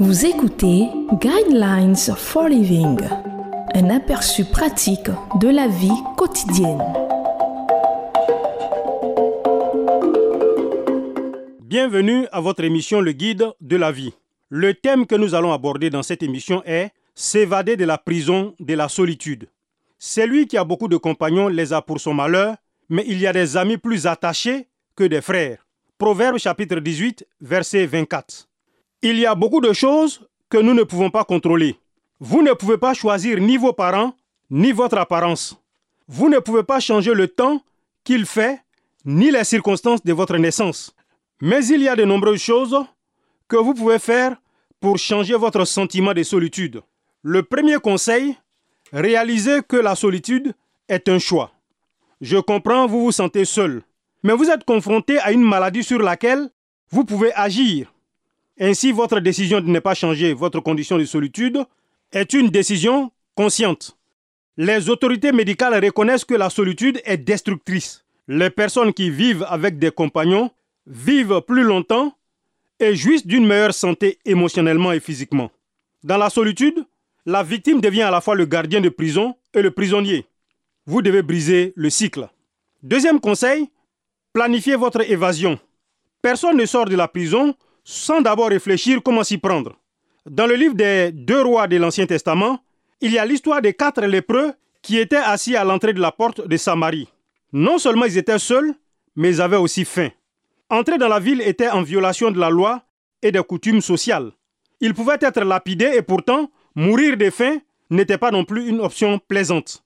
[0.00, 0.88] Vous écoutez
[1.20, 2.98] Guidelines for Living,
[3.74, 5.08] un aperçu pratique
[5.40, 6.82] de la vie quotidienne.
[11.62, 14.12] Bienvenue à votre émission Le Guide de la vie.
[14.48, 18.74] Le thème que nous allons aborder dans cette émission est S'évader de la prison de
[18.74, 19.48] la solitude.
[20.00, 22.56] Celui qui a beaucoup de compagnons les a pour son malheur,
[22.88, 25.64] mais il y a des amis plus attachés que des frères.
[25.98, 28.48] Proverbe chapitre 18, verset 24.
[29.06, 31.76] Il y a beaucoup de choses que nous ne pouvons pas contrôler.
[32.20, 34.16] Vous ne pouvez pas choisir ni vos parents,
[34.50, 35.60] ni votre apparence.
[36.08, 37.60] Vous ne pouvez pas changer le temps
[38.02, 38.62] qu'il fait,
[39.04, 40.96] ni les circonstances de votre naissance.
[41.42, 42.82] Mais il y a de nombreuses choses
[43.46, 44.38] que vous pouvez faire
[44.80, 46.80] pour changer votre sentiment de solitude.
[47.20, 48.34] Le premier conseil,
[48.90, 50.54] réalisez que la solitude
[50.88, 51.52] est un choix.
[52.22, 53.82] Je comprends, vous vous sentez seul,
[54.22, 56.48] mais vous êtes confronté à une maladie sur laquelle
[56.90, 57.93] vous pouvez agir.
[58.60, 61.64] Ainsi, votre décision de ne pas changer votre condition de solitude
[62.12, 63.96] est une décision consciente.
[64.56, 68.04] Les autorités médicales reconnaissent que la solitude est destructrice.
[68.28, 70.50] Les personnes qui vivent avec des compagnons
[70.86, 72.16] vivent plus longtemps
[72.78, 75.50] et jouissent d'une meilleure santé émotionnellement et physiquement.
[76.04, 76.84] Dans la solitude,
[77.26, 80.26] la victime devient à la fois le gardien de prison et le prisonnier.
[80.86, 82.28] Vous devez briser le cycle.
[82.82, 83.70] Deuxième conseil,
[84.32, 85.58] planifiez votre évasion.
[86.22, 89.76] Personne ne sort de la prison sans d'abord réfléchir comment s'y prendre.
[90.26, 92.58] Dans le livre des deux rois de l'Ancien Testament,
[93.00, 96.46] il y a l'histoire des quatre lépreux qui étaient assis à l'entrée de la porte
[96.46, 97.08] de Samarie.
[97.52, 98.74] Non seulement ils étaient seuls,
[99.16, 100.08] mais ils avaient aussi faim.
[100.70, 102.82] Entrer dans la ville était en violation de la loi
[103.22, 104.32] et des coutumes sociales.
[104.80, 109.20] Ils pouvaient être lapidés et pourtant Mourir de faim n'était pas non plus une option
[109.20, 109.84] plaisante.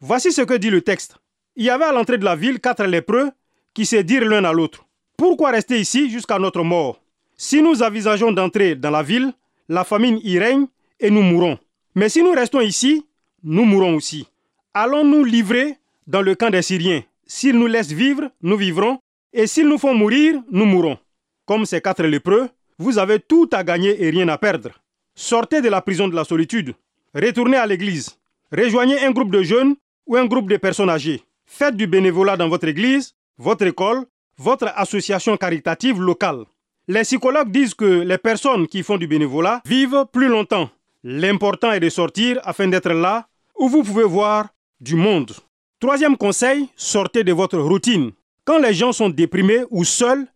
[0.00, 1.18] Voici ce que dit le texte.
[1.54, 3.30] Il y avait à l'entrée de la ville quatre lépreux
[3.74, 4.86] qui se dirent l'un à l'autre.
[5.16, 7.00] Pourquoi rester ici jusqu'à notre mort?
[7.36, 9.32] Si nous avisageons d'entrer dans la ville,
[9.68, 10.66] la famine y règne
[11.00, 11.58] et nous mourrons.
[11.94, 13.04] Mais si nous restons ici,
[13.42, 14.26] nous mourrons aussi.
[14.74, 19.00] Allons-nous livrer dans le camp des Syriens S'ils nous laissent vivre, nous vivrons,
[19.32, 20.98] et s'ils nous font mourir, nous mourrons.
[21.44, 24.70] Comme ces quatre lépreux, vous avez tout à gagner et rien à perdre.
[25.14, 26.74] Sortez de la prison de la solitude.
[27.14, 28.18] Retournez à l'église.
[28.52, 29.74] Rejoignez un groupe de jeunes
[30.06, 31.22] ou un groupe de personnes âgées.
[31.46, 34.04] Faites du bénévolat dans votre église, votre école,
[34.38, 36.44] votre association caritative locale.
[36.88, 40.70] Les psychologues disent que les personnes qui font du bénévolat vivent plus longtemps.
[41.02, 43.26] L'important est de sortir afin d'être là
[43.58, 44.48] où vous pouvez voir
[44.80, 45.32] du monde.
[45.80, 48.12] Troisième conseil, sortez de votre routine.
[48.44, 50.26] Quand les gens sont déprimés ou seuls,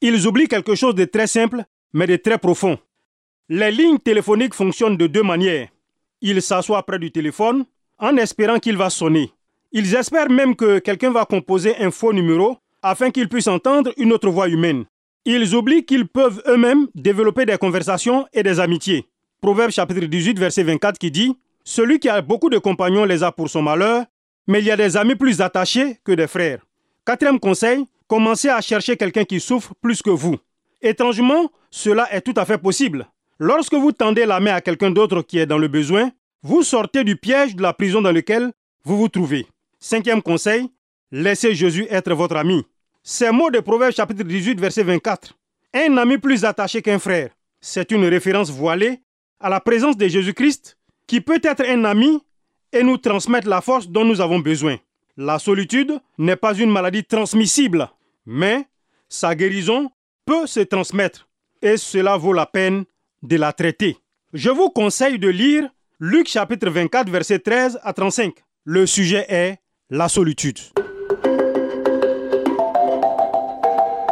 [0.00, 2.78] ils oublient quelque chose de très simple mais de très profond.
[3.48, 5.68] Les lignes téléphoniques fonctionnent de deux manières.
[6.20, 7.64] Ils s'assoient près du téléphone
[7.98, 9.30] en espérant qu'il va sonner.
[9.72, 14.12] Ils espèrent même que quelqu'un va composer un faux numéro afin qu'ils puissent entendre une
[14.12, 14.84] autre voix humaine.
[15.24, 19.06] Ils oublient qu'ils peuvent eux-mêmes développer des conversations et des amitiés.
[19.40, 23.30] Proverbe chapitre 18 verset 24 qui dit Celui qui a beaucoup de compagnons les a
[23.30, 24.04] pour son malheur,
[24.48, 26.66] mais il y a des amis plus attachés que des frères.
[27.06, 30.38] Quatrième conseil, commencez à chercher quelqu'un qui souffre plus que vous.
[30.80, 33.06] Étrangement, cela est tout à fait possible.
[33.38, 36.10] Lorsque vous tendez la main à quelqu'un d'autre qui est dans le besoin,
[36.42, 38.50] vous sortez du piège de la prison dans lequel
[38.84, 39.46] vous vous trouvez.
[39.78, 40.68] Cinquième conseil,
[41.12, 42.64] laissez Jésus être votre ami.
[43.04, 45.36] Ces mots de Proverbe chapitre 18 verset 24.
[45.74, 47.30] Un ami plus attaché qu'un frère.
[47.60, 49.00] C'est une référence voilée
[49.40, 52.22] à la présence de Jésus-Christ qui peut être un ami
[52.72, 54.76] et nous transmettre la force dont nous avons besoin.
[55.16, 57.88] La solitude n'est pas une maladie transmissible,
[58.24, 58.68] mais
[59.08, 59.90] sa guérison
[60.24, 61.28] peut se transmettre
[61.60, 62.84] et cela vaut la peine
[63.24, 63.96] de la traiter.
[64.32, 68.32] Je vous conseille de lire Luc chapitre 24 verset 13 à 35.
[68.64, 69.58] Le sujet est
[69.90, 70.58] la solitude.